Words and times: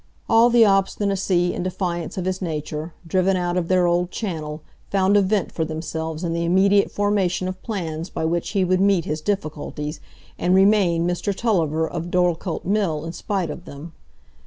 All 0.27 0.49
the 0.49 0.65
obstinacy 0.65 1.53
and 1.53 1.63
defiance 1.63 2.17
of 2.17 2.25
his 2.25 2.41
nature, 2.41 2.91
driven 3.05 3.37
out 3.37 3.55
of 3.55 3.67
their 3.67 3.85
old 3.85 4.09
channel, 4.09 4.63
found 4.89 5.15
a 5.15 5.21
vent 5.21 5.51
for 5.51 5.63
themselves 5.63 6.23
in 6.23 6.33
the 6.33 6.43
immediate 6.43 6.89
formation 6.91 7.47
of 7.47 7.61
plans 7.61 8.09
by 8.09 8.25
which 8.25 8.49
he 8.49 8.65
would 8.65 8.81
meet 8.81 9.05
his 9.05 9.21
difficulties, 9.21 9.99
and 10.39 10.55
remain 10.55 11.07
Mr 11.07 11.35
Tulliver 11.37 11.87
of 11.87 12.09
Dorlcote 12.09 12.65
Mill 12.65 13.05
in 13.05 13.13
spite 13.13 13.51
of 13.51 13.65
them. 13.65 13.93